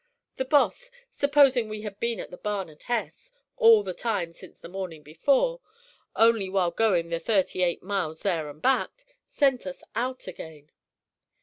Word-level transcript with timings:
The 0.37 0.45
boss, 0.45 0.89
supposing 1.13 1.69
we 1.69 1.81
had 1.83 1.99
been 1.99 2.19
in 2.19 2.31
the 2.31 2.37
barn 2.39 2.69
at 2.71 2.89
S 2.89 3.33
all 3.55 3.83
the 3.83 3.93
time 3.93 4.33
since 4.33 4.57
the 4.57 4.67
morning 4.67 5.03
before, 5.03 5.61
only 6.15 6.49
while 6.49 6.71
going 6.71 7.09
the 7.09 7.19
thirty 7.19 7.61
eight 7.61 7.83
miles 7.83 8.21
there 8.21 8.49
and 8.49 8.63
back, 8.63 8.89
sent 9.31 9.67
us 9.67 9.83
out 9.95 10.25
again. 10.25 10.71